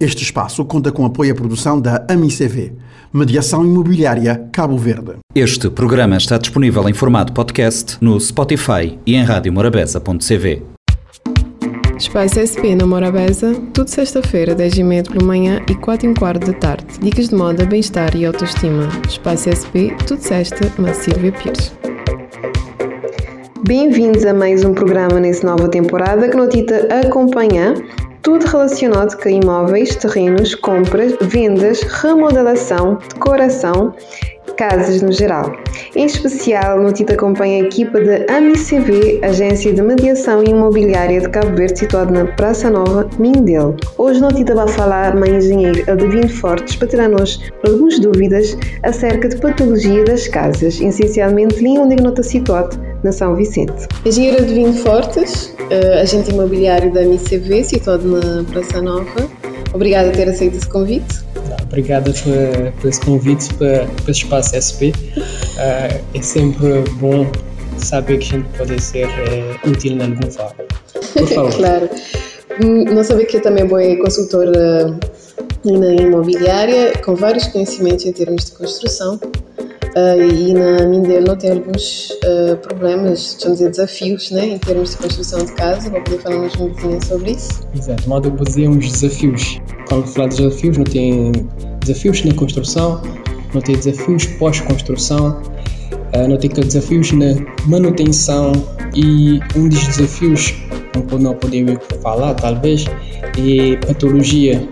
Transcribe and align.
Este 0.00 0.22
espaço 0.22 0.64
conta 0.64 0.90
com 0.90 1.04
apoio 1.04 1.30
à 1.30 1.34
produção 1.34 1.78
da 1.78 2.06
AMICV, 2.08 2.72
Mediação 3.12 3.66
Imobiliária 3.66 4.48
Cabo 4.50 4.74
Verde. 4.78 5.16
Este 5.34 5.68
programa 5.68 6.16
está 6.16 6.38
disponível 6.38 6.88
em 6.88 6.94
formato 6.94 7.34
podcast 7.34 7.98
no 8.00 8.18
Spotify 8.18 8.98
e 9.04 9.14
em 9.14 9.22
radiomorabeza.cv. 9.22 10.62
Espaço 11.98 12.40
SP 12.40 12.72
na 12.74 12.86
Morabeza, 12.86 13.54
tudo 13.74 13.88
sexta-feira, 13.88 14.56
10h30 14.56 15.12
pela 15.12 15.26
manhã 15.26 15.60
e 15.68 15.74
4 15.74 16.08
h 16.08 16.18
quarto 16.18 16.46
da 16.50 16.58
tarde. 16.58 16.86
Dicas 17.02 17.28
de 17.28 17.34
moda, 17.34 17.66
bem-estar 17.66 18.16
e 18.16 18.24
autoestima. 18.24 18.88
Espaço 19.06 19.50
SP, 19.52 19.92
tudo 20.06 20.22
sexta, 20.22 20.72
na 20.78 20.94
Silvia 20.94 21.30
Pires. 21.30 21.74
Bem-vindos 23.66 24.24
a 24.24 24.32
mais 24.32 24.64
um 24.64 24.72
programa 24.72 25.20
nessa 25.20 25.46
nova 25.46 25.68
temporada 25.68 26.26
que 26.30 26.36
Notita 26.38 26.88
acompanha 27.04 27.74
tudo 28.22 28.46
relacionado 28.46 29.16
com 29.20 29.28
imóveis, 29.28 29.96
terrenos, 29.96 30.54
compras, 30.54 31.14
vendas, 31.22 31.80
remodelação, 31.82 32.98
decoração, 33.14 33.94
casas 34.56 35.00
no 35.00 35.10
geral. 35.10 35.52
Em 35.96 36.04
especial, 36.04 36.80
no 36.80 36.92
acompanha 37.12 37.62
a 37.62 37.66
equipa 37.66 37.98
da 38.00 38.36
AMICV, 38.36 39.20
Agência 39.22 39.72
de 39.72 39.80
Mediação 39.80 40.44
Imobiliária 40.44 41.20
de 41.20 41.28
Cabo 41.30 41.56
Verde, 41.56 41.78
situada 41.78 42.10
na 42.10 42.30
Praça 42.32 42.68
Nova, 42.68 43.08
Mindelo. 43.18 43.74
Hoje, 43.96 44.20
no 44.20 44.28
TIT 44.28 44.52
vai 44.52 44.68
falar 44.68 45.16
a 45.16 45.28
engenheira 45.28 45.90
Adivino 45.90 46.28
Fortes 46.28 46.76
para 46.76 46.88
tirar-nos 46.88 47.50
algumas 47.64 47.98
dúvidas 48.00 48.56
acerca 48.82 49.28
de 49.28 49.36
patologia 49.36 50.04
das 50.04 50.28
casas, 50.28 50.78
essencialmente 50.80 51.56
ali 51.58 51.78
onde 51.78 51.94
está 51.94 52.22
situado, 52.22 52.89
na 53.02 53.12
São 53.12 53.34
Vicente. 53.34 53.88
Engenheira 54.04 54.42
Adivino 54.42 54.72
Fortes, 54.74 55.54
uh, 55.58 56.00
agente 56.00 56.30
imobiliário 56.30 56.92
da 56.92 57.02
MICV, 57.02 57.64
situado 57.64 58.06
na 58.06 58.44
Praça 58.44 58.80
Nova. 58.82 59.28
Obrigada 59.72 60.10
por 60.10 60.16
ter 60.16 60.28
aceito 60.28 60.56
esse 60.56 60.68
convite. 60.68 61.20
Obrigada 61.62 62.12
por, 62.12 62.72
por 62.80 62.88
esse 62.88 63.00
convite 63.00 63.54
para, 63.54 63.86
para 63.86 64.08
o 64.08 64.10
Espaço 64.10 64.54
SP. 64.58 64.90
Uh, 64.90 66.00
é 66.14 66.22
sempre 66.22 66.82
bom 66.98 67.26
saber 67.78 68.18
que 68.18 68.34
a 68.34 68.38
gente 68.38 68.58
pode 68.58 68.82
ser 68.82 69.06
uh, 69.06 69.70
útil 69.70 69.96
de 69.96 70.02
alguma 70.02 70.30
forma. 70.30 70.64
Por 71.12 71.28
favor. 71.28 71.56
claro. 71.56 71.90
Hum, 72.62 72.84
não 72.84 73.04
sabia 73.04 73.24
que 73.24 73.36
eu 73.36 73.42
também 73.42 73.66
vou 73.66 73.78
consultora 73.98 74.98
na 75.64 75.94
imobiliária, 75.94 76.92
com 77.04 77.14
vários 77.14 77.46
conhecimentos 77.46 78.04
em 78.04 78.12
termos 78.12 78.46
de 78.46 78.52
construção. 78.52 79.20
Uh, 79.96 80.22
e 80.22 80.54
na 80.54 80.86
Mindelo 80.86 81.36
tem 81.36 81.50
alguns 81.50 82.10
uh, 82.10 82.56
problemas, 82.58 83.36
vamos 83.42 83.58
dizer, 83.58 83.70
desafios, 83.70 84.30
né, 84.30 84.46
em 84.46 84.58
termos 84.58 84.90
de 84.90 84.98
construção 84.98 85.44
de 85.44 85.52
casa. 85.52 85.90
Vou 85.90 86.00
poder 86.02 86.18
falar 86.18 86.38
mais 86.38 86.54
um 86.54 86.68
pouquinho 86.68 87.04
sobre 87.04 87.32
isso? 87.32 87.66
Exato, 87.76 88.08
modo 88.08 88.28
eu 88.28 88.44
dizer 88.44 88.68
uns 88.68 88.92
desafios. 88.92 89.60
Quando 89.88 90.06
falar 90.06 90.28
de 90.28 90.36
desafios, 90.36 90.78
não 90.78 90.84
tem 90.84 91.32
desafios 91.80 92.24
na 92.24 92.32
construção, 92.34 93.02
não 93.52 93.60
tem 93.60 93.74
desafios 93.74 94.26
pós-construção, 94.26 95.42
uh, 96.14 96.28
não 96.28 96.36
tem 96.36 96.50
desafios 96.50 97.10
na 97.10 97.34
manutenção 97.66 98.52
e 98.94 99.40
um 99.56 99.68
dos 99.68 99.88
desafios, 99.88 100.54
não 101.18 101.34
podemos 101.34 101.78
falar 102.00 102.34
talvez, 102.34 102.84
é 102.84 103.86
patologia, 103.86 104.68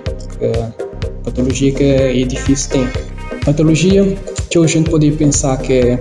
patologia 1.25 1.73
que 1.73 1.85
edifício 1.85 2.71
tem. 2.71 2.89
Patologia 3.45 4.17
que 4.51 4.59
hoje 4.59 4.75
a 4.75 4.79
gente 4.79 4.91
pode 4.91 5.11
pensar 5.13 5.57
que 5.59 5.73
é, 5.73 6.01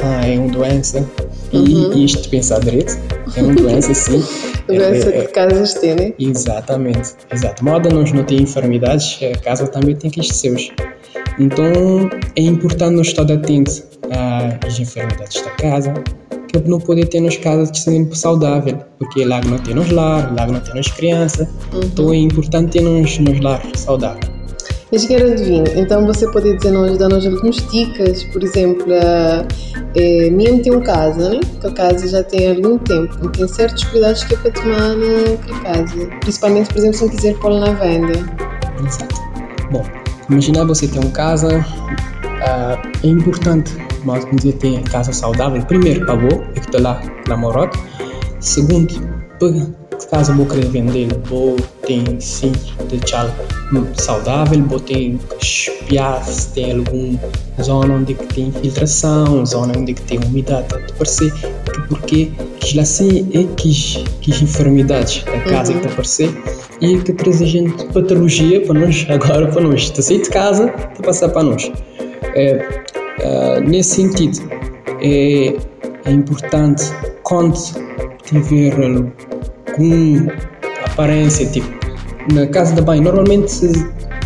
ah, 0.00 0.26
é 0.26 0.38
uma 0.38 0.48
doença 0.48 1.06
uhum. 1.52 1.92
e 1.92 2.04
isto 2.04 2.28
pensar 2.28 2.60
direito, 2.60 2.98
é 3.36 3.42
uma 3.42 3.54
doença 3.54 3.92
sim. 3.94 4.22
doença 4.66 5.10
é, 5.10 5.18
é, 5.18 5.22
que 5.22 5.32
casas 5.32 5.74
têm, 5.74 5.94
né? 5.94 6.12
Exatamente, 6.18 7.14
exato. 7.32 7.64
Moda 7.64 7.90
nós 7.90 8.12
não 8.12 8.24
tem 8.24 8.42
enfermidades, 8.42 9.18
a 9.22 9.38
casa 9.38 9.66
também 9.66 9.94
tem 9.94 10.10
que 10.10 10.20
os 10.20 10.28
seus. 10.28 10.70
Então 11.38 12.10
é 12.36 12.42
importante 12.42 12.96
nós 12.96 13.08
estar 13.08 13.30
atentos 13.30 13.82
às 14.66 14.78
enfermidades 14.78 15.42
da 15.42 15.50
casa, 15.50 15.94
que 16.48 16.58
não 16.68 16.78
poder 16.78 17.06
ter 17.06 17.20
nas 17.20 17.36
casas 17.36 17.70
de 17.70 17.80
sempre 17.80 18.16
saudável, 18.16 18.78
porque 18.98 19.24
lá 19.24 19.40
não 19.42 19.58
tem 19.58 19.74
nos 19.74 19.90
lar, 19.90 20.34
lá 20.34 20.46
não 20.46 20.60
tem 20.60 20.74
nas 20.74 20.88
crianças, 20.88 21.48
uhum. 21.72 21.80
então 21.84 22.12
é 22.12 22.16
importante 22.16 22.72
ter 22.72 22.82
nos, 22.82 23.18
nos 23.18 23.40
lar 23.40 23.62
saudável. 23.74 24.41
Engenheiro 24.92 25.34
Divino, 25.34 25.64
então 25.74 26.04
você 26.04 26.30
pode 26.30 26.54
dizer-nos, 26.54 26.98
dar-nos 26.98 27.24
algumas 27.26 27.56
dicas, 27.70 28.24
por 28.24 28.42
exemplo, 28.42 28.84
é, 28.92 30.28
mesmo 30.28 30.62
tem 30.62 30.70
um 30.70 30.82
casa, 30.82 31.30
né? 31.30 31.40
que 31.62 31.66
a 31.66 31.72
casa 31.72 32.06
já 32.06 32.22
tem 32.22 32.50
algum 32.50 32.76
tempo, 32.76 33.26
tem 33.30 33.48
certos 33.48 33.84
cuidados 33.84 34.22
que 34.24 34.34
é 34.34 34.36
para 34.36 34.50
tomar 34.50 34.94
naquela 34.94 35.60
casa, 35.60 36.06
principalmente, 36.20 36.68
por 36.68 36.76
exemplo, 36.76 36.98
se 36.98 37.04
não 37.04 37.10
quiser 37.10 37.34
pô-la 37.38 37.60
na 37.60 37.72
venda. 37.72 38.12
Exato. 38.86 39.14
Bom, 39.70 39.82
imagina 40.28 40.62
você 40.66 40.86
ter 40.86 40.98
uma 40.98 41.10
casa, 41.10 41.58
uh, 41.58 42.88
é 43.02 43.06
importante, 43.06 43.74
mas 44.04 44.26
dizer, 44.30 44.52
ter 44.58 44.82
casa 44.90 45.10
saudável, 45.10 45.62
primeiro, 45.62 46.04
para 46.04 46.16
você, 46.16 46.38
que 46.52 46.60
está 46.60 46.78
lá 46.78 47.02
na 47.26 47.36
Morota, 47.38 47.78
segundo, 48.40 48.92
para 49.38 49.81
caso 50.12 50.34
vou 50.34 50.44
querer 50.44 50.66
vender, 50.66 51.08
vou 51.24 51.56
ter 51.86 52.04
sim 52.20 52.52
deixar 52.90 53.34
saudável, 53.94 54.62
vou 54.64 54.78
ter 54.78 55.18
espiar 55.40 56.22
se 56.22 56.52
tem 56.52 56.72
alguma 56.72 57.18
zona 57.62 57.94
onde 57.94 58.14
tem 58.14 58.48
infiltração, 58.48 59.44
zona 59.46 59.72
onde 59.74 59.94
tem 59.94 60.18
umidade, 60.18 60.68
tanto 60.68 60.92
parecer 60.92 61.32
que 61.32 61.80
porque 61.88 62.32
que 62.60 62.78
assim 62.78 63.26
é 63.32 63.44
que 63.56 63.72
que 64.20 64.44
enfermidades 64.44 65.24
da 65.24 65.40
casa 65.40 65.72
uhum. 65.72 65.78
que 65.78 65.86
está 65.86 65.94
aparecer 65.94 66.30
e 66.82 66.98
que 66.98 67.12
traz 67.14 67.38
gente 67.38 67.86
patologia 67.86 68.60
para 68.66 68.80
nós 68.80 69.06
agora 69.08 69.46
para 69.46 69.62
nós, 69.62 69.80
está 69.80 70.02
sair 70.02 70.20
de 70.20 70.28
casa, 70.28 70.66
está 70.66 71.02
passar 71.02 71.30
para 71.30 71.42
nós. 71.42 71.72
É, 72.34 72.84
é, 73.20 73.60
nesse 73.60 74.02
sentido, 74.02 74.38
é, 75.00 75.56
é 76.04 76.10
importante 76.10 76.84
quando 77.22 77.56
tiver 78.24 78.74
com 79.74 80.28
aparência, 80.84 81.46
tipo, 81.46 81.68
na 82.32 82.46
casa 82.46 82.74
de 82.74 82.80
banho, 82.80 83.02
normalmente 83.02 83.52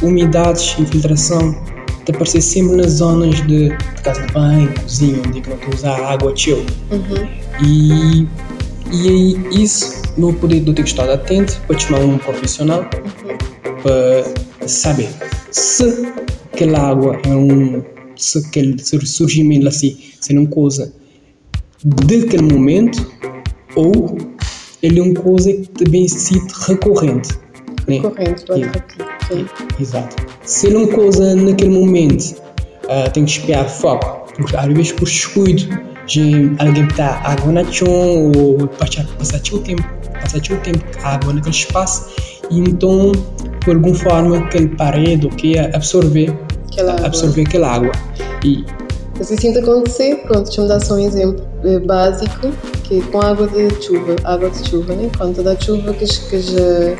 umidades, 0.02 0.78
infiltração, 0.78 1.54
te 2.04 2.12
aparecer 2.12 2.40
sempre 2.40 2.76
nas 2.76 2.92
zonas 2.92 3.36
de, 3.46 3.68
de, 3.68 4.02
casa 4.02 4.26
de 4.26 4.32
banho, 4.32 4.72
cozinha, 4.82 5.20
onde 5.26 5.42
não 5.48 5.56
tu 5.56 5.74
usar 5.74 5.96
água 6.12 6.34
chill. 6.36 6.64
Uhum. 6.90 7.28
E, 7.62 8.28
e 8.92 9.62
isso 9.62 10.02
não 10.16 10.32
poder 10.32 10.60
do 10.60 10.72
ter 10.72 10.82
que 10.82 10.88
estar 10.88 11.08
atento 11.08 11.60
para 11.66 11.78
chamar 11.78 12.00
um 12.00 12.18
profissional 12.18 12.80
uhum. 12.80 13.76
para 13.82 14.68
saber 14.68 15.08
se 15.50 16.12
aquela 16.52 16.90
água 16.90 17.20
é 17.24 17.34
um 17.34 17.82
se 18.16 18.38
aquele 18.38 18.78
surgimento 18.78 19.68
assim 19.68 19.98
se 20.20 20.32
não 20.32 20.46
coisa 20.46 20.92
daquele 21.84 22.42
momento 22.42 23.06
ou 23.74 24.16
ele 24.82 25.00
é 25.00 25.02
uma 25.02 25.14
coisa 25.14 25.52
que 25.52 25.68
também 25.68 26.08
se 26.08 26.40
recorrente. 26.66 27.30
Né? 27.86 27.96
Recorrente, 27.96 28.44
né? 28.50 28.72
Sim. 29.28 29.46
Exato. 29.80 30.16
Se 30.44 30.66
ele 30.66 30.76
é 30.76 30.78
uma 30.78 30.88
coisa 30.88 31.34
naquele 31.34 31.70
momento 31.70 32.36
uh, 32.84 33.10
tem 33.12 33.24
que 33.24 33.30
espiar 33.32 33.68
foco, 33.68 34.32
porque 34.36 34.56
às 34.56 34.66
vezes 34.66 34.92
por 34.92 35.04
descuido 35.04 35.68
de 36.06 36.52
alguém 36.58 36.86
está 36.86 37.20
água 37.24 37.52
na 37.52 37.64
chão 37.64 38.32
ou 38.36 38.68
passar, 38.68 39.06
passar 39.18 39.40
o 39.52 39.58
tempo, 39.58 39.82
passar 40.20 40.38
o 40.38 40.56
tempo 40.60 40.84
água 41.02 41.32
naquele 41.32 41.54
espaço 41.54 42.14
e 42.50 42.60
então 42.60 43.12
por 43.64 43.74
alguma 43.74 43.94
forma 43.94 44.38
aquele 44.38 44.68
parede 44.68 45.26
ou 45.26 45.32
que 45.32 45.58
absorver 45.58 46.32
aquela 46.70 46.94
absorver 47.04 47.42
água. 47.42 47.48
aquela 47.48 47.72
água 47.72 47.92
e 48.44 48.64
se 49.24 49.36
sinto 49.36 49.58
acontecer, 49.58 50.16
pronto, 50.26 50.44
deixa-me 50.44 50.68
dar 50.68 50.80
só 50.80 50.94
um 50.94 50.98
exemplo 50.98 51.44
eh, 51.64 51.78
básico, 51.80 52.52
que 52.84 52.98
é 52.98 53.02
com 53.02 53.20
água 53.20 53.48
de 53.48 53.82
chuva, 53.82 54.16
água 54.24 54.50
de 54.50 54.68
chuva, 54.68 54.94
né? 54.94 55.10
Quando 55.16 55.42
dá 55.42 55.58
chuva 55.58 55.92
que, 55.94 56.06
que, 56.06 56.40
já, 56.40 56.96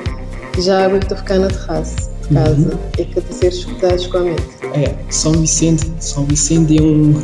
que 0.53 0.60
já 0.62 0.78
a 0.81 0.84
água 0.87 0.99
que 0.99 1.04
está 1.04 1.15
a 1.15 1.19
ficar 1.19 1.38
na 1.38 1.49
terraça 1.49 2.10
de 2.22 2.34
casa, 2.34 2.56
uhum. 2.56 2.78
é 2.99 3.04
que 3.04 3.21
tem 3.21 3.32
ser 3.32 3.48
escutados 3.48 4.07
com 4.07 4.18
a 4.18 4.21
mente. 4.22 4.42
É, 4.74 4.95
São 5.10 5.33
Vicente, 5.33 5.91
São 6.01 6.24
Vicente 6.24 6.78
é 6.78 6.83
um, 6.83 7.22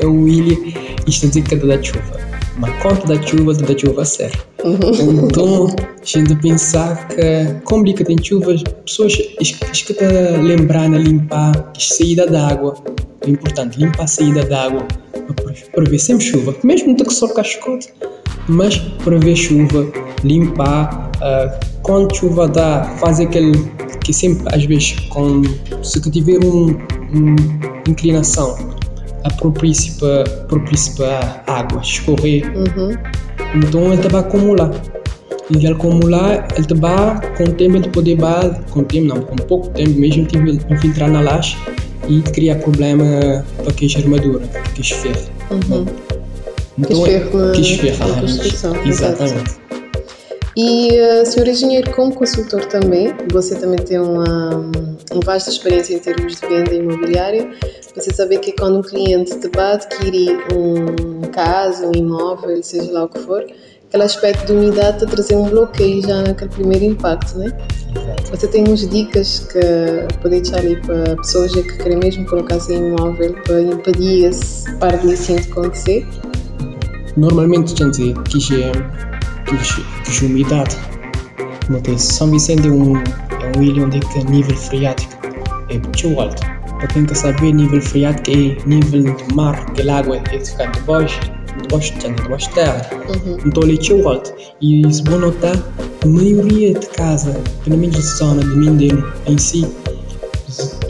é 0.00 0.06
um 0.06 0.28
ilha, 0.28 0.56
isto 1.06 1.26
é 1.26 1.28
dizer 1.28 1.42
que 1.42 1.56
dá 1.56 1.82
chuva. 1.82 2.20
Mas 2.58 2.82
quanto 2.82 3.06
da 3.06 3.20
chuva, 3.22 3.52
da 3.54 3.76
chuva 3.76 4.04
certo. 4.04 4.53
Então, 4.64 5.66
a 5.66 6.04
gente 6.04 6.34
pensar 6.36 7.08
que, 7.08 7.60
como 7.64 7.84
que 7.84 8.02
tem 8.02 8.16
chuva, 8.22 8.54
pessoas 8.84 9.12
escutam 9.40 10.42
lembrar 10.42 10.88
de 10.90 10.98
limpar 10.98 11.52
a 11.76 11.78
saída 11.78 12.26
da 12.26 12.48
água, 12.48 12.74
é 13.26 13.30
importante 13.30 13.78
limpar 13.78 14.04
a 14.04 14.06
saída 14.06 14.42
da 14.44 14.64
água 14.64 14.86
para 15.74 15.84
ver 15.84 15.98
sempre 15.98 16.24
chuva, 16.24 16.54
mesmo 16.64 16.96
que 16.96 17.12
só 17.12 17.28
cascote, 17.28 17.92
mas 18.48 18.78
para 19.04 19.18
ver 19.18 19.36
chuva, 19.36 19.86
limpar, 20.22 21.10
uh, 21.16 21.66
quando 21.82 22.14
chuva 22.16 22.48
dá, 22.48 22.84
faz 22.98 23.20
aquele 23.20 23.52
que 24.02 24.12
sempre 24.12 24.54
às 24.54 24.64
vezes 24.64 24.92
com, 25.10 25.42
se 25.82 26.00
tiver 26.10 26.38
uma 26.44 26.72
um 27.14 27.36
inclinação 27.88 28.56
a 29.24 29.30
propício 29.34 29.94
para 29.98 30.24
para 30.96 31.42
a 31.46 31.60
água 31.60 31.80
escorrer, 31.80 32.44
uhum. 32.56 32.92
Então 33.54 33.92
ele 33.92 34.08
vai 34.08 34.20
acumular. 34.20 34.70
e 35.50 35.56
ele 35.56 35.68
acumular, 35.68 36.48
ele 36.56 36.66
te 36.66 36.74
vai, 36.74 37.20
com 37.36 37.44
o 37.44 37.52
tempo 37.52 37.76
ele 37.76 37.88
pode 37.88 38.14
vai, 38.14 38.60
com 38.70 38.82
tempo 38.84 39.06
não, 39.06 39.20
com 39.20 39.36
pouco 39.36 39.68
tempo 39.68 39.98
mesmo, 39.98 40.26
ele 40.32 40.60
infiltrar 40.70 41.10
na 41.10 41.20
laje 41.20 41.56
e 42.08 42.20
criar 42.22 42.56
problema 42.56 43.44
para 43.62 43.72
que 43.72 43.86
a 43.94 43.98
armadura, 43.98 44.40
que 44.74 44.80
esferra. 44.80 45.20
Uhum. 45.50 45.86
Então, 46.78 47.04
que 47.52 47.60
esferra 47.60 48.06
que 48.06 48.12
na 48.12 48.20
construção. 48.20 48.76
Exatamente. 48.84 49.63
E, 50.56 50.90
uh, 51.00 51.26
Sr. 51.26 51.48
Engenheiro, 51.48 51.90
como 51.92 52.14
consultor 52.14 52.64
também, 52.66 53.12
você 53.32 53.56
também 53.56 53.78
tem 53.78 53.98
uma, 53.98 54.50
uma 55.10 55.20
vasta 55.24 55.50
experiência 55.50 55.94
em 55.94 55.98
termos 55.98 56.36
de 56.36 56.46
venda 56.46 56.72
imobiliária. 56.72 57.50
Você 57.94 58.12
sabe 58.12 58.38
que 58.38 58.52
quando 58.52 58.78
um 58.78 58.82
cliente 58.82 59.38
te 59.38 59.48
vai 59.48 59.74
adquirir 59.74 60.38
um 60.54 61.14
casa, 61.34 61.86
um 61.86 61.92
imóvel, 61.94 62.62
seja 62.62 62.90
lá 62.92 63.04
o 63.04 63.08
que 63.08 63.18
for, 63.18 63.44
aquele 63.88 64.02
aspecto 64.04 64.46
de 64.46 64.52
umidade 64.52 64.96
está 64.96 65.06
trazer 65.06 65.36
um 65.36 65.48
bloqueio 65.48 66.00
já 66.02 66.22
naquele 66.22 66.50
primeiro 66.50 66.84
impacto, 66.84 67.36
né? 67.38 67.50
Você 68.30 68.46
tem 68.48 68.64
umas 68.66 68.88
dicas 68.88 69.40
que 69.52 70.16
pode 70.22 70.40
deixar 70.40 70.58
ali 70.58 70.80
para 70.80 71.16
pessoas 71.16 71.52
que 71.52 71.62
querem 71.78 71.98
mesmo 71.98 72.26
colocar 72.26 72.58
seu 72.60 72.76
imóvel 72.76 73.34
para 73.44 73.60
impedir 73.60 74.26
esse 74.26 74.72
par 74.78 74.96
de 74.98 75.14
de 75.14 75.50
acontecer? 75.50 76.06
Normalmente, 77.16 77.76
gente, 77.76 78.14
que 78.28 78.40
que 79.44 80.24
umidade. 80.26 80.76
Mas 81.68 82.02
São 82.02 82.30
Vicente 82.30 82.68
é 82.68 82.70
um, 82.70 82.96
é 82.96 83.58
um 83.58 83.62
ilha 83.62 83.84
onde 83.84 83.98
é 83.98 84.24
nível 84.30 84.56
freático 84.56 85.14
é 85.70 85.74
muito 85.74 86.20
alto. 86.20 86.42
Para 86.78 86.86
quem 86.88 87.06
quer 87.06 87.14
saber, 87.14 87.52
nível 87.52 87.80
freático 87.80 88.30
é 88.30 88.68
nível 88.68 89.02
do 89.02 89.34
mar, 89.34 89.72
que 89.72 89.88
a 89.88 89.98
água 89.98 90.20
é 90.30 90.38
ficar 90.38 90.70
debaixo, 90.72 91.20
debaixo 91.62 91.94
de 91.94 92.00
terra, 92.00 92.14
debaixo 92.14 92.48
de 92.48 92.54
terra. 92.54 92.90
Uhum. 92.92 93.38
Então 93.46 93.62
ele 93.62 93.72
é 93.72 93.94
muito 93.94 94.08
alto. 94.08 94.34
E 94.60 94.92
se 94.92 95.02
vou 95.04 95.18
notar, 95.18 95.56
a 96.02 96.06
maioria 96.06 96.74
de 96.74 96.86
casa, 96.88 97.40
pelo 97.64 97.78
menos 97.78 97.96
a 97.96 98.16
zona 98.16 98.42
de 98.42 98.56
Mindelo 98.56 99.12
em 99.26 99.38
si, 99.38 99.66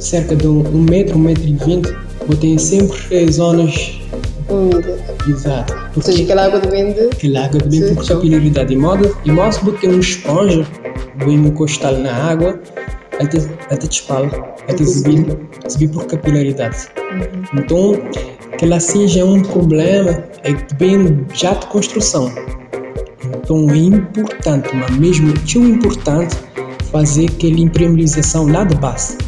cerca 0.01 0.35
de 0.35 0.47
um 0.47 0.83
metro, 0.83 1.17
um 1.17 1.21
metro 1.21 1.45
e 1.45 1.53
vinte, 1.53 1.95
tem 2.41 2.59
sempre 2.59 3.31
zonas 3.31 4.01
úmida. 4.55 4.99
Exato. 5.29 5.75
Ou 5.97 6.03
seja, 6.03 6.23
aquela 6.23 6.47
água 6.47 6.61
depende. 6.61 7.01
Aquela 7.01 7.45
água 7.45 7.61
depende 7.61 7.95
por 7.95 8.07
capilaridade. 8.07 8.69
De 8.69 8.77
modo, 8.77 9.17
e 9.25 9.31
mais 9.31 9.59
do 9.59 9.73
que 9.73 9.89
um 9.89 10.01
esponja, 10.01 10.67
bem 11.25 11.35
encostar 11.35 11.93
na 11.95 12.13
água, 12.13 12.61
até, 13.21 13.39
até 13.71 13.87
te 13.87 14.01
espalha, 14.01 14.31
até 14.69 14.85
subir, 14.85 15.27
subir 15.69 15.89
por 15.89 16.07
capilaridade. 16.07 16.89
Uhum. 16.99 17.61
Então, 17.61 18.03
aquela 18.53 18.77
assim 18.77 19.07
já 19.07 19.21
é 19.21 19.25
um 19.25 19.43
problema, 19.43 20.25
é 20.43 20.55
vem 20.79 21.27
já 21.35 21.55
de 21.55 21.67
construção. 21.67 22.33
Então 23.37 23.69
é 23.71 23.77
importante, 23.77 24.69
mas 24.75 24.91
mesmo 24.97 25.33
tão 25.53 25.67
importante, 25.67 26.37
fazer 26.91 27.27
aquela 27.27 27.59
impermeabilização 27.59 28.47
lá 28.49 28.65
de 28.65 28.77
base. 28.77 29.19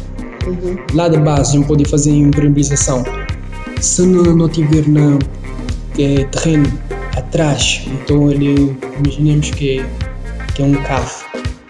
Uhum. 0.45 0.77
Lá 0.93 1.09
de 1.09 1.17
base, 1.17 1.51
a 1.51 1.59
gente 1.59 1.67
pode 1.67 1.85
fazer 1.85 2.11
impermeabilização 2.11 3.03
se 3.79 4.05
não, 4.05 4.35
não 4.35 4.49
tiver 4.49 4.87
na, 4.87 5.19
é, 5.99 6.23
terreno 6.25 6.71
atrás, 7.15 7.83
então 7.87 8.29
ele, 8.29 8.77
imaginemos 8.99 9.51
que, 9.51 9.83
que 10.55 10.61
é 10.61 10.65
um 10.65 10.75
carro, 10.83 11.25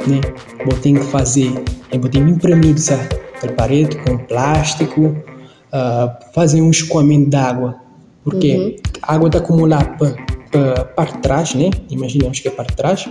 né? 0.05 0.21
Vou 0.65 0.73
ter 0.79 0.93
que 0.93 1.05
fazer, 1.05 1.53
eu 1.91 1.99
vou 1.99 2.09
ter 2.09 2.23
que 2.23 2.29
impermeabilizar 2.31 3.07
a 3.43 3.47
parede 3.53 3.97
com 4.03 4.17
plástico, 4.17 5.05
uh, 5.07 6.33
fazer 6.33 6.61
um 6.61 6.69
escoamento 6.69 7.29
de 7.29 7.35
água, 7.35 7.75
porque 8.23 8.55
uhum. 8.55 8.75
a 9.03 9.15
água 9.15 9.27
está 9.27 9.39
acumular 9.39 9.97
para 9.97 11.05
de 11.05 11.17
trás, 11.19 11.53
né? 11.53 11.69
Imaginemos 11.89 12.39
que 12.39 12.47
é 12.47 12.51
de 12.51 12.75
trás, 12.75 13.07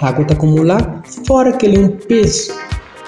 a 0.00 0.08
água 0.08 0.22
está 0.22 0.34
acumular, 0.34 1.02
fora 1.26 1.52
que 1.52 1.66
ele 1.66 1.76
é 1.76 1.80
um 1.80 1.88
peso, 1.88 2.52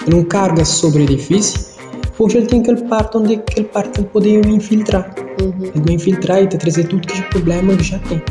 ele 0.06 0.16
não 0.16 0.24
carga 0.24 0.64
sobre 0.64 1.02
o 1.02 1.04
edifício, 1.04 1.77
Hoje 2.18 2.38
ele 2.38 2.46
tem 2.46 2.60
aquele 2.60 2.82
parte 2.82 3.16
onde 3.16 3.34
aquele 3.34 3.68
parte 3.68 4.00
ele 4.00 4.08
pode 4.08 4.28
infiltrar. 4.28 5.14
Uhum. 5.40 5.52
Ele 5.60 5.84
vai 5.84 5.94
infiltrar 5.94 6.42
e 6.42 6.48
te 6.48 6.58
trazer 6.58 6.88
tudo 6.88 7.06
que 7.06 7.18
é 7.18 7.22
problema 7.22 7.76
que 7.76 7.84
já 7.84 7.98
tem. 8.00 8.22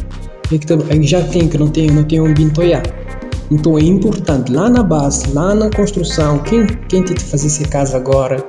E 0.51 0.59
que 0.59 1.03
já 1.07 1.23
tem, 1.23 1.47
que 1.47 1.57
não 1.57 1.69
tem, 1.69 1.89
não 1.89 2.03
tem 2.03 2.19
um 2.19 2.33
bintoiá. 2.33 2.83
Então 3.49 3.77
é 3.77 3.81
importante 3.81 4.51
lá 4.51 4.69
na 4.69 4.83
base, 4.83 5.31
lá 5.31 5.55
na 5.55 5.69
construção, 5.69 6.39
quem, 6.39 6.65
quem 6.89 7.01
tem 7.01 7.15
de 7.15 7.23
fazer 7.23 7.47
essa 7.47 7.65
casa 7.65 7.95
agora, 7.95 8.45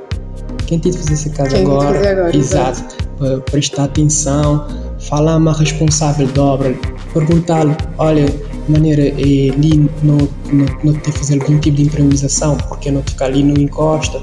quem 0.66 0.80
tem 0.80 0.90
de 0.90 0.98
fazer 0.98 1.12
essa 1.12 1.30
casa 1.30 1.56
quem 1.56 1.64
agora, 1.64 2.10
agora, 2.10 2.36
exato, 2.36 2.96
para 3.16 3.38
prestar 3.42 3.84
atenção, 3.84 4.66
falar 4.98 5.40
com 5.40 5.48
a 5.48 5.52
responsável 5.52 6.26
de 6.26 6.40
obra, 6.40 6.74
perguntar-lhe, 7.14 7.76
olha, 7.98 8.26
de 8.26 8.72
maneira 8.72 9.02
é, 9.06 9.12
ali 9.12 9.88
não, 10.02 10.18
não, 10.52 10.66
não 10.82 10.92
te 10.94 11.12
fazer 11.12 11.40
algum 11.40 11.60
tipo 11.60 11.76
de 11.76 11.84
improvisação, 11.84 12.56
porque 12.68 12.90
não 12.90 13.02
ficar 13.04 13.26
ali, 13.26 13.44
não 13.44 13.54
encosta, 13.54 14.20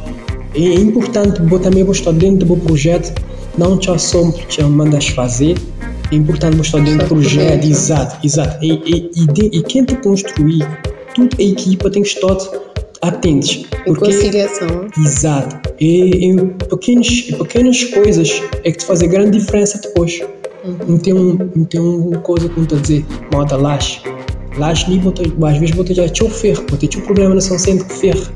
é 0.55 0.75
importante 0.75 1.41
também 1.41 1.89
estar 1.91 2.13
dentro 2.13 2.47
do 2.47 2.57
projeto, 2.57 3.13
não 3.57 3.81
só 3.81 3.97
só 3.97 4.31
te 4.31 4.63
mandas 4.63 5.07
fazer, 5.09 5.57
é 6.11 6.15
importante 6.15 6.59
estar 6.61 6.79
dentro 6.79 7.07
do 7.07 7.15
projeto, 7.15 7.65
exato, 7.65 8.25
exato. 8.25 8.63
E, 8.63 8.73
e, 8.85 9.11
e, 9.15 9.57
e 9.57 9.63
quem 9.63 9.83
te 9.83 9.95
construir, 9.97 10.65
toda 11.13 11.29
a 11.37 11.43
equipa 11.43 11.89
tem 11.89 12.03
que 12.03 12.07
estar 12.07 12.37
atentos. 13.01 13.65
Porque, 13.85 14.05
conciliação. 14.05 14.87
Exato. 14.97 15.73
E, 15.79 16.29
e 16.29 16.35
pequenas, 16.69 17.21
pequenas 17.21 17.83
coisas 17.85 18.41
é 18.63 18.71
que 18.71 18.77
te 18.77 18.85
fazem 18.85 19.09
grande 19.09 19.37
diferença 19.37 19.79
depois. 19.81 20.21
Uhum. 20.63 20.77
Não 20.87 20.97
tem, 20.97 21.13
um, 21.13 21.37
não 21.55 21.65
tem 21.65 21.79
uma 21.81 22.17
coisa 22.19 22.47
como 22.49 22.65
te 22.65 22.75
dizer, 22.77 23.05
moda 23.31 23.57
laje. 23.57 24.01
Laje, 24.57 24.85
às 25.45 25.57
vezes, 25.57 25.75
vou 25.75 25.83
ter 25.83 25.95
já 25.95 26.05
o 26.05 26.29
ferro, 26.29 26.63
vou 26.69 26.77
ter 26.77 26.97
um 26.97 27.01
problema 27.01 27.35
na 27.35 27.41
São 27.41 27.59
Centro 27.59 27.85
de 27.87 27.93
ferro 27.93 28.31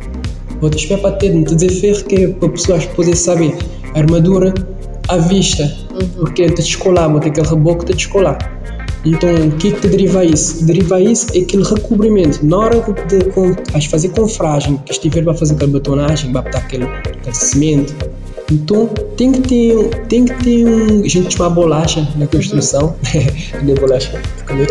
bater, 1.01 1.33
não 1.33 1.43
te 1.43 1.55
dizer 1.55 1.69
ferro 1.79 2.03
que 2.05 2.15
é 2.15 2.27
para 2.27 2.49
pessoas 2.49 2.85
poderem 2.85 3.15
saber 3.15 3.57
a 3.95 3.99
armadura 3.99 4.53
à 5.07 5.17
vista, 5.17 5.63
uhum. 5.91 6.07
porque 6.19 6.45
te 6.47 6.61
descolar, 6.61 7.09
bota 7.09 7.27
aquele 7.27 7.47
reboco 7.47 7.85
te 7.85 7.93
descolar. 7.93 8.37
Então, 9.05 9.33
o 9.33 9.51
que 9.51 9.69
é 9.69 9.71
que 9.71 9.79
te 9.79 9.87
deriva 9.87 10.25
isso? 10.25 10.65
Deriva 10.65 10.99
isso 10.99 11.27
é 11.33 11.39
aquele 11.39 11.63
recobrimento. 11.63 12.45
Na 12.45 12.57
hora 12.57 12.81
de, 13.07 13.19
de, 13.19 13.79
de 13.79 13.89
fazer 13.89 14.09
confragem, 14.09 14.77
que 14.85 14.91
estiver 14.91 15.23
para 15.23 15.33
fazer 15.33 15.53
aquela 15.53 15.71
batonagem, 15.71 16.31
para 16.33 16.41
botar 16.41 16.57
aquele, 16.59 16.83
aquele 16.83 17.33
cimento, 17.33 17.95
então 18.51 18.87
tem 19.15 19.31
que 19.31 19.41
ter, 19.41 19.89
tem 20.07 20.25
que 20.25 20.33
ter 20.43 20.65
um. 20.65 21.03
A 21.03 21.07
gente 21.07 21.35
chama 21.35 21.49
bolacha 21.49 22.07
na 22.17 22.27
construção. 22.27 22.95
Uhum. 23.63 23.63
não 23.63 24.63
é 24.63 24.69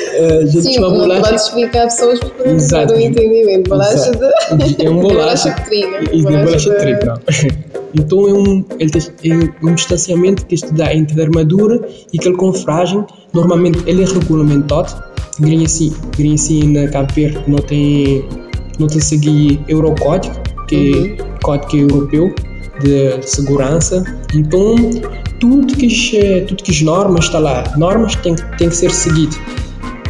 bolacha. 0.20 0.58
Uh, 0.58 0.62
Sim, 0.62 0.78
uma 0.78 0.90
bolacha. 0.90 1.14
Não 1.14 1.22
pode 1.22 1.36
explicar 1.36 1.84
pessoas 1.84 2.20
para 2.20 2.86
ter 2.86 2.94
um 2.94 3.00
entendimento. 3.00 3.68
Bolacha 3.68 4.10
de. 4.12 4.84
É 4.84 4.90
um 4.90 5.00
bolacha. 5.00 5.50
de 5.50 5.64
trigo. 5.64 5.94
E 6.12 6.16
de 6.16 6.22
bolacha 6.22 6.70
de 6.70 6.76
trigo, 6.76 7.06
não. 7.06 7.20
Então 7.96 8.28
é 8.28 8.32
um, 8.32 8.64
ele 8.80 8.90
é 8.92 9.66
um 9.66 9.72
distanciamento 9.72 10.44
que 10.46 10.56
dá 10.72 10.92
entre 10.92 11.20
a 11.20 11.24
armadura 11.24 11.80
e 12.12 12.18
aquele 12.18 12.36
confragem. 12.36 13.04
Normalmente 13.32 13.78
ele 13.86 14.02
é 14.02 14.06
regulamentado. 14.06 14.92
Grinha 15.38 15.64
assim, 15.64 15.94
grinha 16.16 16.34
assim 16.34 16.72
na 16.72 16.88
Cabo 16.88 17.12
Verde 17.12 17.38
não 17.46 17.58
tem, 17.58 18.24
não 18.80 18.88
tem 18.88 19.00
seguir 19.00 19.60
Eurocódigo, 19.68 20.34
que 20.66 21.16
é 21.18 21.22
uhum. 21.22 21.28
código 21.42 21.76
europeu 21.76 22.34
de, 22.80 23.18
de 23.18 23.30
segurança. 23.30 24.04
Então 24.34 24.74
tudo 25.38 25.74
que 25.76 25.86
as, 25.86 26.48
tudo 26.48 26.62
que 26.64 26.70
as 26.72 26.82
normas 26.82 27.26
está 27.26 27.38
lá, 27.38 27.62
normas 27.76 28.16
tem, 28.16 28.34
tem 28.58 28.68
que 28.68 28.76
ser 28.76 28.90
seguido 28.90 29.36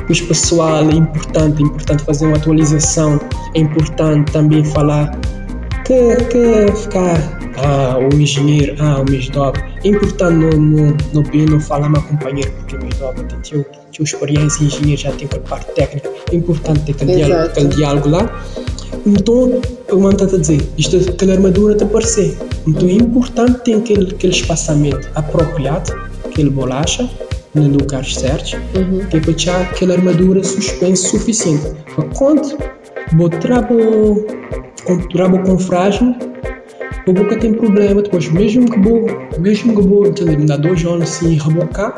os 0.09 0.21
pessoal, 0.21 0.89
é 0.89 0.95
importante, 0.95 1.63
é 1.63 1.67
importante 1.67 2.05
fazer 2.05 2.27
uma 2.27 2.37
atualização, 2.37 3.21
é 3.55 3.61
importante 3.61 4.31
também 4.33 4.65
falar 4.65 5.19
que, 5.85 6.17
que 6.27 6.73
ficar 6.83 7.39
ah, 7.59 7.99
o 7.99 8.15
engenheiro, 8.17 8.75
ah, 8.81 9.01
o 9.01 9.11
mesdob, 9.11 9.59
é 9.85 9.89
importante 9.89 10.35
no, 10.35 10.51
no, 10.51 10.97
no 11.13 11.51
não 11.51 11.61
falar 11.61 11.89
meu 11.89 12.03
companheiro, 12.03 12.51
porque 12.53 12.77
o 12.77 12.83
mesdob 12.83 13.23
tem 13.25 13.39
teu, 13.41 13.65
teu 13.93 14.05
experiência 14.05 14.63
em 14.63 14.67
engenheiro, 14.67 15.01
já 15.01 15.13
tem 15.13 15.27
aquela 15.27 15.43
parte 15.43 15.73
técnica, 15.75 16.11
é 16.31 16.37
importante 16.37 16.81
ter 16.81 16.93
aquele, 16.93 17.15
diálogo, 17.17 17.51
aquele 17.51 17.69
diálogo 17.69 18.09
lá. 18.09 18.43
Então, 19.07 19.61
eu 19.89 20.01
mando 20.01 20.25
a 20.25 20.27
dizer, 20.27 20.67
isto, 20.79 20.97
aquela 20.97 21.35
armadura 21.35 21.75
te 21.75 21.85
aparecer. 21.85 22.39
Então, 22.67 22.89
é 22.89 22.93
importante 22.93 23.61
ter 23.61 23.75
aquele, 23.75 24.15
aquele 24.15 24.33
espaçamento 24.33 25.09
apropriado, 25.15 25.93
aquele 26.25 26.49
bolacha, 26.49 27.09
no 27.55 27.69
lugar 27.69 28.05
certo, 28.05 28.57
uhum. 28.77 29.07
que 29.07 29.17
é 29.17 29.21
para 29.21 29.61
aquela 29.63 29.95
armadura 29.95 30.43
suspensa 30.43 31.09
suficiente. 31.09 31.65
Mas 31.97 32.19
quando 32.19 32.59
botar 33.13 33.71
o 33.73 34.25
com 35.45 35.59
frágil, 35.59 36.15
o 37.07 37.13
boca 37.13 37.37
tem 37.39 37.53
problema 37.53 38.03
depois, 38.03 38.29
mesmo 38.31 38.71
que 38.71 38.79
vou, 38.79 39.07
mesmo 39.39 39.75
que 39.75 39.87
vou, 39.87 40.11
dar 40.47 40.57
dois 40.57 40.85
anos 40.85 41.03
assim 41.03 41.39
rebocar, 41.39 41.95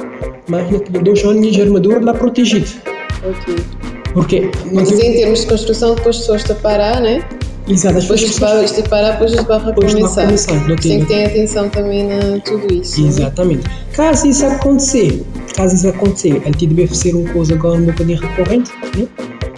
mas 0.48 0.70
naquele 0.70 0.98
dois 1.00 1.24
anos 1.24 1.58
a 1.58 1.62
armadura 1.62 2.00
lá 2.00 2.14
protegida. 2.14 2.66
Ok. 3.24 3.56
Porque 4.12 4.50
mas 4.72 4.90
em 4.92 5.12
termos 5.12 5.40
de 5.40 5.46
construção, 5.46 5.94
depois 5.94 6.16
as 6.16 6.22
pessoas 6.22 6.44
te 6.44 6.54
parar, 6.54 7.00
né? 7.00 7.22
Exato, 7.68 7.98
as 7.98 8.04
pessoas- 8.04 8.22
isto 8.22 8.40
vai 8.80 8.88
parar, 8.88 9.10
depois 9.12 9.32
Depois 9.32 9.46
vai 9.48 9.58
recomeçar. 9.74 10.24
começar, 10.26 10.54
não 10.68 10.76
tem- 10.76 10.76
Tem 10.76 11.00
que 11.00 11.06
ter 11.06 11.24
atenção 11.24 11.68
também 11.68 12.04
na 12.06 12.38
tudo 12.40 12.72
isso. 12.72 13.02
né? 13.02 13.08
Exatamente. 13.08 13.64
Caso 13.92 14.28
isso 14.28 14.46
acontecer, 14.46 15.24
caso 15.56 15.74
isso 15.74 15.88
acontecer, 15.88 16.40
a 16.44 16.46
gente 16.46 16.66
deve 16.68 16.96
ser 16.96 17.14
uma 17.14 17.28
coisa 17.32 17.54
agora 17.54 17.74
um 17.80 17.86
bocadinho 17.86 18.20
recorrente, 18.20 18.70
né? 18.96 19.06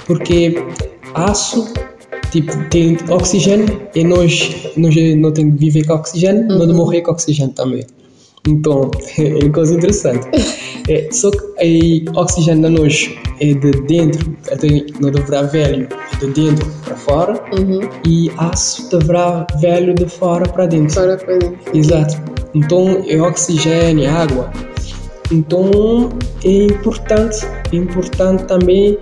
Porque 0.07 0.63
aço, 1.15 1.71
tipo, 2.31 2.57
tem 2.71 2.97
oxigênio 3.11 3.67
e 3.95 4.03
nós, 4.05 4.57
nós 4.77 4.95
não 5.17 5.31
tem 5.33 5.51
que 5.51 5.59
viver 5.59 5.87
com 5.87 5.93
oxigênio, 5.93 6.47
não 6.49 6.67
de 6.67 6.73
morrer 6.73 7.03
com 7.03 7.11
oxigênio 7.11 7.53
também. 7.53 7.85
Então, 8.49 8.91
é 9.19 9.45
uma 9.45 9.53
coisa 9.53 9.75
interessante. 9.75 10.27
É, 10.89 11.09
só 11.13 11.31
que 11.31 11.39
aí, 11.59 12.05
oxigênio 12.15 12.63
da 12.63 12.71
nós 12.71 13.11
é 13.41 13.53
de 13.53 13.71
dentro, 13.83 14.35
até 14.51 14.69
não 15.01 15.11
deverá 15.11 15.43
velho, 15.43 15.87
é 16.15 16.27
de 16.27 16.33
dentro 16.33 16.67
para 16.85 16.97
fora, 16.97 17.45
Uhum. 17.57 17.81
e 18.07 18.31
aço 18.39 18.89
deverá 18.91 19.47
velho 19.61 19.95
de 19.95 20.09
fora 20.09 20.49
para 20.49 20.67
dentro. 20.67 20.95
Fora 20.95 21.17
para 21.17 21.37
dentro. 21.37 21.59
Exato. 21.75 22.17
Então 22.55 23.05
é 23.07 23.21
oxigênio, 23.21 24.11
água. 24.11 24.51
Então 25.31 26.09
é 26.43 26.65
importante, 26.65 27.47
é 27.73 27.77
importante 27.77 28.45
também 28.45 28.99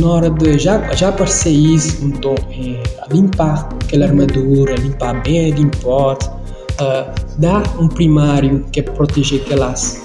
na 0.00 0.08
hora 0.08 0.30
de 0.30 0.58
já 0.58 0.92
já 0.94 1.08
aparecer 1.10 1.50
isso, 1.50 2.04
então 2.04 2.34
é 2.50 2.82
limpar 3.14 3.68
aquela 3.84 4.06
armadura, 4.06 4.74
limpar 4.76 5.22
bem 5.22 5.52
a 5.52 5.54
limpote, 5.56 6.26
uh, 6.28 7.12
dar 7.40 7.62
um 7.80 7.88
primário 7.88 8.64
que 8.70 8.80
é 8.80 8.82
proteger 8.82 9.40
aquele 9.42 9.62
aço. 9.62 10.00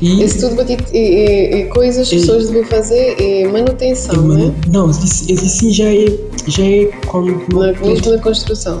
E 0.00 0.24
Isso 0.24 0.48
tudo 0.48 0.62
é, 0.62 0.76
é, 0.92 1.60
é 1.60 1.64
coisas 1.66 2.08
que 2.08 2.16
as 2.16 2.22
E- 2.22 2.26
pessoas 2.26 2.48
devem 2.50 2.64
fazer, 2.64 3.16
é 3.20 3.46
manutenção, 3.46 4.16
não 4.22 4.48
é? 4.48 4.52
não, 4.68 4.90
isso, 4.90 5.30
isso 5.30 5.48
sim 5.48 5.70
já 5.70 5.84
é 5.94 6.06
já 6.48 6.64
é 6.64 6.86
quando 7.06 7.40
Na, 7.54 7.72
mesmo 7.72 8.10
na 8.10 8.18
construção. 8.18 8.80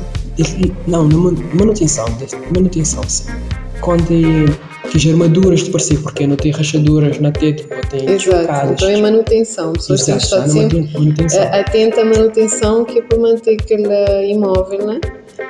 Não, 0.88 1.06
na 1.06 1.16
man- 1.16 1.36
manutenção, 1.54 2.06
manutenção, 2.52 3.02
sim. 3.06 3.24
Quando 3.80 4.02
é, 4.12 4.88
as 4.96 5.06
armaduras 5.06 5.60
de 5.60 5.70
parecer, 5.70 5.98
porque 6.02 6.26
não 6.26 6.34
tem 6.36 6.50
rachaduras 6.50 7.20
na 7.20 7.30
teta, 7.30 7.62
não 7.72 7.80
tem 7.82 8.10
Exato. 8.10 8.72
Então 8.72 8.88
é 8.88 8.96
manutenção. 9.00 9.70
As 9.76 9.86
pessoas 9.86 10.04
têm 10.06 10.16
que 10.16 10.24
Exato, 10.24 10.42
estar 10.42 10.46
na 10.48 10.60
sempre 10.60 10.80
manu- 10.80 10.92
manutenção. 11.04 11.42
atenta 11.52 12.00
à 12.00 12.04
manutenção 12.04 12.84
que 12.84 12.98
é 12.98 13.02
para 13.02 13.18
manter 13.18 13.56
aquele 13.60 13.88
imóvel, 14.32 14.86
né? 14.86 15.00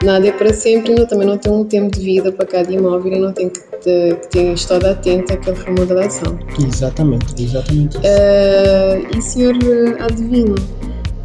Nada 0.03 0.27
é 0.27 0.33
para 0.33 0.53
sempre, 0.53 0.95
não, 0.95 1.07
também 1.07 1.27
não 1.27 1.39
tem 1.39 1.53
um 1.53 1.65
tempo 1.65 1.97
de 1.97 2.05
vida 2.05 2.33
para 2.33 2.47
cada 2.47 2.73
imóvel 2.73 3.13
e 3.13 3.21
não 3.21 3.33
tem 3.33 3.49
que, 3.49 3.61
te, 3.61 4.17
que 4.23 4.29
ter 4.29 4.53
estado 4.53 4.87
atento 4.87 5.33
àquela 5.33 5.57
remodelação. 5.57 6.39
Exatamente, 6.67 7.43
exatamente. 7.43 7.97
isso. 7.97 8.07
Eh, 8.07 9.03
e 9.17 9.23
senhor 9.23 9.55
eh, 9.55 10.03
adivinho, 10.03 10.55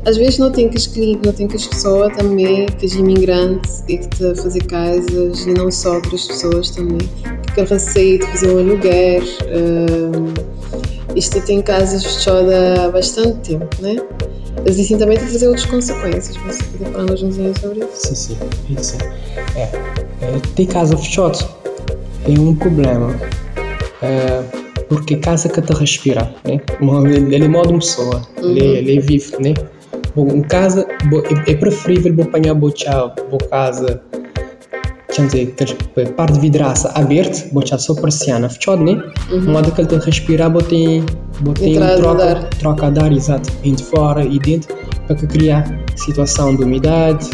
às 0.05 0.15
vezes 0.15 0.37
não 0.37 0.51
tem 0.51 0.69
que 0.69 0.77
as 0.77 0.87
clientes, 0.87 1.21
não 1.25 1.33
tem 1.33 1.47
que 1.47 1.55
as 1.55 1.65
pessoas 1.65 2.15
também, 2.15 2.65
que 2.65 2.85
as 2.85 2.93
imigrantes 2.93 3.83
e 3.87 3.97
que 3.97 4.25
a 4.25 4.35
fazer 4.35 4.63
casas 4.63 5.45
e 5.45 5.53
não 5.53 5.71
só 5.71 5.99
para 5.99 6.15
as 6.15 6.27
pessoas 6.27 6.69
também, 6.69 6.97
que 6.97 7.51
aquele 7.51 7.67
receio 7.67 8.19
de 8.19 8.25
fazer 8.27 8.49
um 8.49 8.59
aluguer. 8.59 9.23
eh, 9.47 10.57
isto 11.15 11.41
tem 11.41 11.61
casas 11.63 12.05
fechadas 12.05 12.79
há 12.79 12.89
bastante 12.89 13.49
tempo, 13.49 13.67
né? 13.81 13.95
Mas 14.67 14.77
isso 14.77 14.97
também 14.97 15.17
tem 15.17 15.27
fazer 15.27 15.47
outras 15.47 15.65
consequências. 15.65 16.35
Você 16.35 16.61
poder 16.65 16.91
falar 16.91 17.05
mais 17.05 17.23
um 17.23 17.31
sobre 17.31 17.79
isso? 17.79 17.89
Sim, 17.93 18.15
sim, 18.15 18.37
isso. 18.69 18.97
É, 19.55 19.61
é, 19.61 20.39
ter 20.55 20.65
casa 20.65 20.97
fechada 20.97 21.37
é 22.27 22.37
um 22.37 22.53
problema. 22.53 23.15
É, 24.01 24.43
porque 24.89 25.15
casa 25.15 25.47
que 25.47 25.61
te 25.61 25.73
respira, 25.73 26.33
né? 26.45 26.59
Ele 27.09 27.45
é 27.45 27.47
modo 27.47 27.69
uma 27.69 27.79
pessoa, 27.79 28.21
ele, 28.43 28.59
ele 28.65 28.99
vive, 28.99 29.37
né? 29.39 29.53
Bom, 30.13 30.41
casa, 30.41 30.85
bo- 31.09 31.23
é, 31.47 31.51
é 31.51 31.55
preferível 31.55 32.13
vou 32.13 32.25
apanhar 32.25 32.53
boa 32.53 32.71
tchau, 32.73 33.15
boa 33.29 33.39
casa, 33.49 34.01
dizer, 35.25 35.55
ter 35.55 36.09
parte 36.13 36.33
de 36.33 36.39
vidraça 36.39 36.91
aberta, 36.95 37.49
vou 37.51 37.63
tchau 37.63 37.79
só 37.79 37.93
persiana 37.95 38.49
fechada, 38.49 38.83
né? 38.83 39.01
Uhum. 39.31 39.51
Modo 39.51 39.71
que 39.71 39.81
ele 39.81 39.87
tem 39.87 39.99
que 39.99 40.05
respirar, 40.05 40.51
vou 40.51 40.61
ter, 40.61 41.03
vou 41.41 41.53
ter 41.53 41.69
Entrada 41.69 41.95
de 41.95 42.01
troca, 42.01 42.23
ar. 42.23 42.43
troca 42.59 42.91
de 42.91 42.99
ar, 42.99 43.11
exato, 43.11 43.49
entre 43.63 43.83
fora 43.83 44.23
e 44.23 44.39
dentro, 44.39 44.75
para 45.05 45.15
que 45.15 45.27
criar 45.27 45.83
situação 45.95 46.55
de 46.55 46.63
umidade 46.63 47.29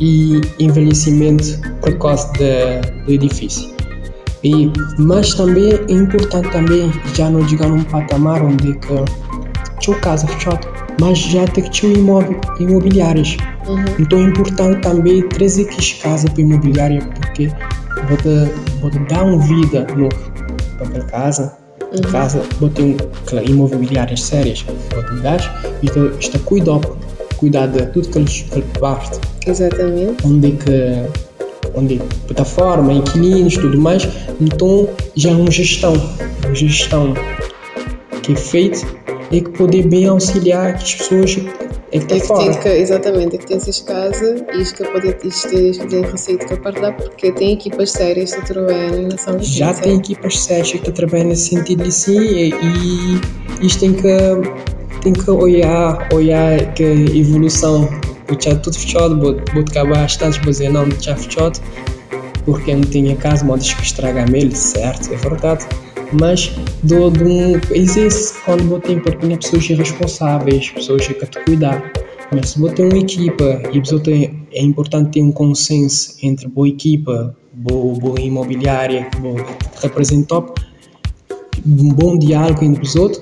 e 0.00 0.40
envelhecimento 0.58 1.58
precoce 1.80 2.28
do 3.06 3.12
edifício. 3.12 3.72
E, 4.44 4.70
mas 4.98 5.34
também 5.34 5.72
é 5.72 5.92
importante 5.92 6.50
também 6.50 6.92
já 7.14 7.30
não 7.30 7.48
chegar 7.48 7.68
num 7.68 7.84
patamar 7.84 8.42
onde 8.42 8.76
que 8.78 8.88
tinha 9.80 9.96
casa 9.98 10.26
fechada, 10.26 10.60
mas 11.00 11.18
já 11.18 11.46
tem 11.46 11.64
que 11.64 11.80
ter 11.80 11.96
imóvel, 11.96 12.40
imobiliários. 12.58 13.36
Uhum. 13.68 13.84
Então 14.00 14.18
é 14.18 14.22
importante 14.22 14.80
também 14.80 15.28
trazer 15.28 15.66
que 15.66 15.78
as 15.78 15.92
casas 15.92 16.30
para 16.30 16.42
imobiliária 16.42 17.00
porque 17.32 17.50
pode 18.80 18.98
dar 19.08 19.24
uma 19.24 19.38
vida 19.38 19.84
para 19.84 20.86
aquela 20.86 21.04
casa. 21.06 21.56
A 21.92 22.10
casa 22.10 22.42
ter 22.70 22.82
um, 22.82 22.96
imobiliárias 23.46 24.22
sérias, 24.22 24.62
pode 24.62 25.20
dar 25.20 25.38
e 25.82 25.86
está, 25.86 26.00
está 26.18 26.38
cuidar, 26.38 26.80
cuidar 27.36 27.66
de 27.66 27.84
tudo 27.88 28.08
que 28.08 28.18
eles 28.18 28.46
parte 28.80 29.20
Exatamente. 29.46 30.26
onde 30.26 30.48
é 30.48 30.50
que 30.52 31.22
onde 31.74 31.96
é 31.96 31.98
plataforma, 32.26 32.92
inquilinos, 32.94 33.58
tudo 33.58 33.78
mais, 33.78 34.08
então 34.40 34.88
já 35.16 35.30
é 35.30 35.34
uma 35.34 35.50
gestão, 35.50 35.92
uma 36.44 36.54
gestão 36.54 37.14
que 38.22 38.32
é 38.32 38.36
feita 38.36 38.86
e 39.30 39.42
que 39.42 39.50
pode 39.50 39.82
bem 39.82 40.06
auxiliar 40.06 40.74
as 40.74 40.94
pessoas 40.94 41.38
é 41.92 41.98
que 41.98 42.14
É 42.14 42.16
está 42.16 42.34
que 42.34 42.44
tem 42.44 42.60
que, 42.60 42.68
exatamente, 42.68 43.36
é 43.36 43.38
que 43.38 43.46
tem 43.46 43.56
essas 43.58 43.80
casas 43.80 44.42
e 44.54 44.62
isto 44.62 44.82
que 44.82 44.90
pode 44.90 45.14
isto 45.24 45.48
ter 45.50 45.86
tem 45.88 46.02
receito 46.02 46.46
que 46.46 46.56
partilhar 46.56 46.96
porque 46.96 47.30
tem 47.32 47.52
equipas 47.52 47.90
sérias 47.90 48.34
que 48.34 48.46
trabalham 48.46 49.08
na 49.08 49.18
São 49.18 49.38
Vicente. 49.38 49.58
Já 49.58 49.74
tem 49.74 49.98
equipas 49.98 50.38
sérias 50.40 50.72
que 50.72 50.90
trabalham 50.90 51.28
nesse 51.28 51.50
sentido 51.50 51.82
assim 51.82 52.18
e, 52.18 52.54
e 52.54 53.66
isto 53.66 53.80
tem 53.80 53.92
que 53.92 54.08
tem 55.02 55.12
que 55.12 55.30
olhar 55.30 56.08
olhar 56.14 56.72
que 56.74 56.82
evolução. 56.82 57.86
O 58.30 58.42
já 58.42 58.56
tudo 58.56 58.78
fechado 58.78 59.20
vou, 59.20 59.36
vou 59.52 59.62
acabar 59.62 60.00
bastante 60.00 60.38
vou 60.38 60.50
dizer 60.50 60.70
não 60.70 60.88
já 60.98 61.14
fechado 61.14 61.60
porque 62.46 62.74
não 62.74 62.82
tinha 62.82 63.14
casa 63.16 63.44
modos 63.44 63.74
que 63.74 63.82
estraga 63.82 64.24
ele 64.34 64.56
certo 64.56 65.12
é 65.12 65.16
verdade 65.16 65.66
mas 66.20 66.52
do, 66.82 67.10
do 67.10 67.74
existe 67.74 68.38
quando 68.44 68.68
para 68.80 69.12
ter 69.12 69.38
pessoas 69.38 69.66
responsáveis 69.66 70.70
pessoas 70.70 71.06
que 71.06 71.14
te 71.26 71.44
cuidar. 71.44 71.92
Mas 72.32 72.50
se 72.50 72.60
você 72.60 72.74
tem 72.74 72.86
uma 72.86 72.98
equipa 72.98 73.62
e 73.72 73.78
você 73.78 73.98
tem, 74.00 74.46
é 74.52 74.62
importante 74.62 75.10
ter 75.10 75.22
um 75.22 75.32
consenso 75.32 76.16
entre 76.22 76.48
boa 76.48 76.68
equipa, 76.68 77.36
boa, 77.52 77.98
boa 77.98 78.20
imobiliária, 78.20 79.08
boa 79.20 79.44
representante, 79.82 80.52
um 81.66 81.88
bom 81.90 82.18
diálogo 82.18 82.64
entre 82.64 82.82
os 82.82 82.96
outros, 82.96 83.20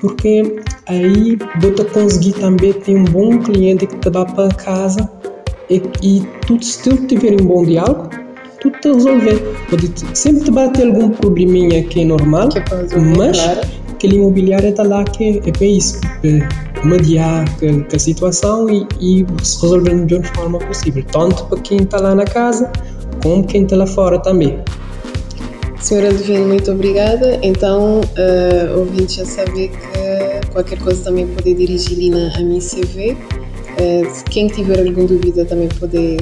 porque 0.00 0.60
aí 0.86 1.38
você 1.60 1.84
conseguir 1.84 2.32
também 2.34 2.72
ter 2.72 2.96
um 2.96 3.04
bom 3.04 3.38
cliente 3.38 3.86
que 3.86 3.96
te 3.96 4.10
dá 4.10 4.24
para 4.24 4.48
casa 4.54 5.08
e, 5.70 5.82
e 6.02 6.26
tudo, 6.46 6.64
se 6.64 6.82
tu 6.82 7.06
tiver 7.06 7.40
um 7.40 7.46
bom 7.46 7.64
diálogo, 7.64 8.08
tudo 8.60 8.78
te 8.80 8.88
resolver. 8.88 9.38
Pode 9.70 9.92
sempre 10.14 10.44
te 10.44 10.50
vai 10.50 10.70
ter 10.70 10.86
algum 10.86 11.10
probleminha 11.10 11.82
que 11.84 12.00
é 12.00 12.04
normal, 12.04 12.48
Que 12.48 12.58
é 12.58 12.98
mas 13.16 13.40
claro. 13.40 13.60
aquele 13.90 14.16
imobiliário 14.16 14.68
está 14.68 14.82
lá 14.82 15.04
que 15.04 15.40
é 15.44 15.52
para 15.52 15.66
isso, 15.66 16.00
para 16.00 16.84
mediar 16.84 17.44
com 17.58 17.84
a 17.94 17.98
situação 17.98 18.68
e, 18.70 18.86
e 19.00 19.26
se 19.42 19.60
resolver 19.62 19.90
da 19.90 19.96
melhor 19.96 20.24
forma 20.34 20.58
possível, 20.58 21.04
tanto 21.10 21.44
para 21.46 21.60
quem 21.60 21.78
está 21.78 22.00
lá 22.00 22.14
na 22.14 22.24
casa, 22.24 22.70
como 23.22 23.44
quem 23.44 23.64
está 23.64 23.76
lá 23.76 23.86
fora 23.86 24.18
também. 24.18 24.58
Senhora 25.80 26.12
Divino, 26.12 26.46
muito 26.46 26.72
obrigada. 26.72 27.38
Então, 27.42 28.00
uh, 28.00 28.78
ouvintes 28.78 29.14
já 29.14 29.24
saber 29.24 29.70
que 29.70 30.48
qualquer 30.50 30.78
coisa 30.80 31.04
também 31.04 31.26
pode 31.28 31.54
dirigir 31.54 32.10
na 32.10 32.36
a 32.36 32.40
minha 32.40 32.60
CV. 32.60 33.16
Quem 34.30 34.48
tiver 34.48 34.78
alguma 34.78 35.06
dúvida 35.06 35.44
também 35.44 35.68
pode 35.80 36.16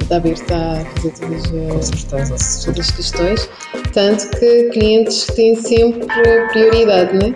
estar 0.00 0.16
aberto 0.16 0.52
a 0.52 0.84
fazer 0.84 1.12
todas, 1.20 1.44
uh, 1.46 1.82
certeza. 1.82 2.64
todas 2.64 2.80
as 2.80 2.90
questões. 2.90 3.48
Tanto 3.92 4.28
que 4.38 4.70
clientes 4.70 5.26
têm 5.26 5.54
sempre 5.56 6.06
prioridade, 6.52 7.18
não 7.18 7.28
é? 7.28 7.34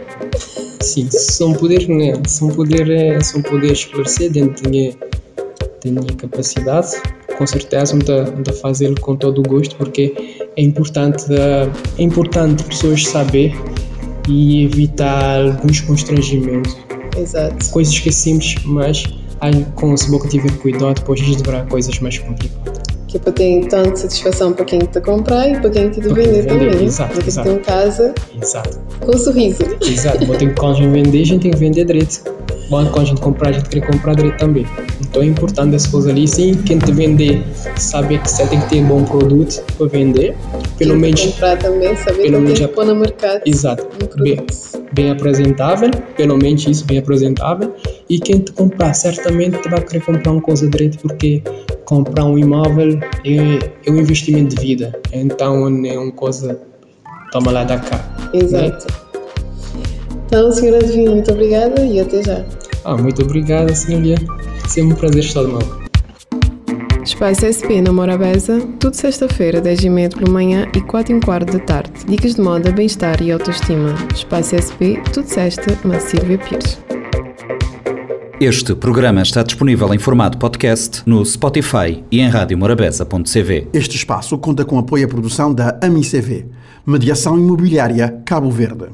Sim, 0.81 1.09
se 1.11 1.41
não 1.41 1.53
puder, 1.53 1.89
né, 1.89 2.13
se 2.27 2.43
não 2.43 2.51
puder, 2.51 2.89
eh, 2.89 3.21
se 3.21 3.35
não 3.35 3.43
puder 3.43 3.73
esclarecer 3.73 4.31
dentro 4.31 4.63
da 4.63 4.71
minha, 4.71 4.93
da 5.85 5.91
minha 5.91 6.15
capacidade, 6.17 6.89
com 7.37 7.47
certeza 7.47 7.97
a 8.49 8.53
fazê-lo 8.53 8.99
com 9.01 9.17
todo 9.17 9.41
o 9.41 9.43
gosto, 9.43 9.75
porque 9.77 10.15
é 10.57 10.63
importante, 10.63 11.25
eh, 11.31 11.69
é 11.99 12.03
importante 12.03 12.63
pessoas 12.65 13.07
saber 13.07 13.53
e 14.29 14.65
evitar 14.65 15.45
alguns 15.45 15.81
constrangimentos. 15.81 16.77
Exato. 17.17 17.71
Coisas 17.71 17.99
que 17.99 18.09
é 18.09 18.13
simples, 18.13 18.57
mas 18.65 19.05
aí, 19.41 19.67
com 19.75 19.97
se 19.97 20.11
boca 20.11 20.29
tiver 20.29 20.51
cuidado, 20.59 20.95
depois 20.95 21.21
desdobrar 21.21 21.67
coisas 21.69 21.99
mais 22.01 22.19
complicadas. 22.19 22.83
Que 23.09 23.17
é 23.19 23.21
para 23.21 23.33
ter 23.33 23.67
tanto 23.69 23.97
satisfação 23.99 24.53
para 24.53 24.65
quem 24.65 24.81
está 24.81 24.99
a 24.99 25.03
comprar 25.03 25.49
e 25.49 25.61
para 25.61 25.71
quem 25.71 25.89
está 25.89 26.01
a 26.01 26.05
Para 26.13 26.15
quem 26.23 26.33
vender 26.33 26.47
também. 26.47 26.75
né? 26.75 26.83
exato, 26.85 27.13
Para 27.13 27.21
quem 27.23 27.29
exato. 27.29 27.49
tem 27.49 27.59
um 27.59 27.63
casa 27.63 28.15
Exato, 28.43 28.79
com 29.01 29.15
um 29.15 29.19
sorriso. 29.19 29.63
exato. 29.81 30.19
Ter 30.19 30.49
que 30.49 30.55
quando 30.61 30.73
a 30.73 30.75
gente 30.81 30.91
vender, 30.93 31.21
a 31.23 31.25
gente 31.25 31.43
tem 31.43 31.51
que 31.53 31.57
vender 31.57 31.85
direito. 31.85 32.21
quando 32.69 32.99
a 32.99 33.05
gente 33.05 33.21
comprar, 33.21 33.51
a 33.51 33.53
gente 33.53 33.69
quer 33.69 33.87
comprar 33.87 34.15
direito 34.15 34.39
também. 34.39 34.67
Então 35.01 35.23
é 35.23 35.27
importante 35.27 35.77
essa 35.77 35.89
coisa 35.89 36.11
ali. 36.11 36.27
Sim, 36.27 36.55
quem 36.67 36.79
te 36.81 36.91
vender 36.91 37.45
sabe 37.77 38.19
que 38.19 38.29
você 38.29 38.45
tem 38.49 38.61
que 38.61 38.69
ter 38.71 38.81
um 38.83 38.87
bom 38.89 39.05
produto 39.05 39.63
para 39.79 39.87
vender. 39.87 40.35
Pelo 40.77 40.91
Quem 40.93 41.01
menos. 41.01 41.21
comprar 41.27 41.57
também, 41.59 41.97
saber 41.97 42.23
pelo 42.25 42.41
que 42.45 42.53
tem 42.55 42.67
que 42.67 42.75
pôr 42.75 42.85
no 42.87 42.97
mercado. 42.97 43.41
Exato. 43.47 43.87
um 44.19 44.23
Bem, 44.23 44.45
bem 44.93 45.11
apresentável, 45.11 45.91
pelo 46.17 46.37
menos 46.37 46.67
isso, 46.67 46.85
bem 46.85 46.99
apresentável. 46.99 47.73
E 48.09 48.21
quem 48.21 48.39
te 48.39 48.53
comprar, 48.53 48.95
certamente 48.95 49.59
te 49.59 49.69
vai 49.69 49.83
querer 49.83 50.05
comprar 50.05 50.33
uma 50.33 50.41
coisa 50.41 50.69
direito, 50.69 50.99
porque 50.99 51.43
comprar 51.85 52.25
um 52.25 52.39
imóvel 52.39 53.01
é, 53.25 53.73
é 53.85 53.91
um 53.91 53.97
investimento 53.97 54.55
de 54.55 54.63
vida. 54.63 55.01
Então 55.13 55.69
não 55.69 55.89
é 55.89 55.99
uma 55.99 56.13
coisa. 56.13 56.61
Toma 57.33 57.51
lá 57.51 57.65
da 57.65 57.79
cá. 57.79 58.31
Exato. 58.33 58.87
Então, 60.27 60.51
senhora 60.53 60.85
Divina, 60.85 61.13
muito 61.13 61.33
obrigada 61.33 61.85
e 61.85 62.01
até 62.01 62.23
já. 62.23 62.45
Ah, 62.85 62.97
muito 62.97 63.23
obrigado, 63.23 63.75
senhoria. 63.75 64.17
Sempre 64.69 64.95
um 64.95 64.97
prazer 64.97 65.21
estar 65.21 65.43
de 65.43 65.53
novo. 65.53 65.87
Espaço 67.05 67.47
SP 67.47 67.79
na 67.81 67.93
Morabeza, 67.93 68.61
tudo 68.81 68.95
sexta-feira, 68.95 69.61
10h30 69.63 70.19
pela 70.19 70.31
manhã 70.31 70.69
e 70.75 70.81
4 70.81 71.15
h 71.15 71.25
quarto 71.25 71.53
da 71.53 71.65
tarde. 71.65 71.93
Dicas 72.09 72.35
de 72.35 72.41
moda, 72.41 72.73
bem-estar 72.73 73.23
e 73.23 73.31
autoestima. 73.31 73.95
Espaço 74.13 74.57
SP, 74.59 74.99
tudo 75.13 75.29
sexta, 75.29 75.79
na 75.85 76.01
Silvia 76.01 76.37
Pires. 76.39 76.86
Este 78.39 78.75
programa 78.75 79.23
está 79.23 79.43
disponível 79.43 79.95
em 79.95 79.99
formato 79.99 80.37
podcast 80.37 81.03
no 81.07 81.25
Spotify 81.25 82.05
e 82.11 82.21
em 82.21 82.29
radiomorabeza.cv. 82.29 83.69
Este 83.73 83.97
espaço 83.97 84.37
conta 84.37 84.63
com 84.63 84.79
apoio 84.79 85.07
à 85.07 85.09
produção 85.09 85.55
da 85.55 85.79
AMICV, 85.83 86.45
Mediação 86.87 87.39
Imobiliária 87.39 88.21
Cabo 88.27 88.51
Verde. 88.51 88.89